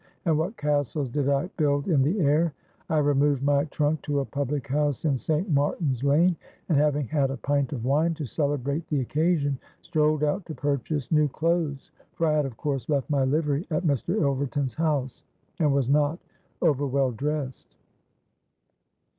—and 0.25 0.35
what 0.35 0.57
castles 0.57 1.11
did 1.11 1.29
I 1.29 1.45
build 1.57 1.87
in 1.87 2.01
the 2.01 2.19
air! 2.21 2.55
I 2.89 2.97
removed 2.97 3.43
my 3.43 3.65
trunk 3.65 4.01
to 4.01 4.21
a 4.21 4.25
public 4.25 4.67
house 4.67 5.05
in 5.05 5.15
St. 5.15 5.47
Martin's 5.51 6.03
Lane; 6.03 6.35
and 6.69 6.75
having 6.79 7.05
had 7.05 7.29
a 7.29 7.37
pint 7.37 7.71
of 7.71 7.85
wine 7.85 8.15
to 8.15 8.25
celebrate 8.25 8.87
the 8.87 9.01
occasion, 9.01 9.59
strolled 9.83 10.23
out 10.23 10.43
to 10.47 10.55
purchase 10.55 11.11
new 11.11 11.27
clothes—for 11.27 12.25
I 12.25 12.33
had 12.33 12.47
of 12.47 12.57
course 12.57 12.89
left 12.89 13.11
my 13.11 13.23
livery 13.23 13.67
at 13.69 13.83
Mr. 13.85 14.19
Ilverton's 14.19 14.73
house, 14.73 15.21
and 15.59 15.71
was 15.71 15.87
not 15.87 16.17
overwell 16.63 17.11
dressed. 17.15 17.75